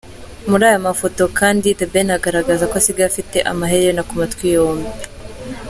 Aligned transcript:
Muri 0.49 0.63
aya 0.69 0.85
mafoto 0.87 1.23
kandi, 1.39 1.67
The 1.79 1.85
Ben 1.93 2.09
agaragaza 2.17 2.63
ko 2.69 2.75
asigaye 2.81 3.07
afite 3.09 3.37
amaherena 3.51 4.01
ku 4.07 4.13
matwi 4.19 4.47
yombi. 4.55 4.89